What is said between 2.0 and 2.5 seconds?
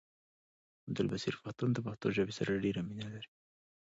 ژبې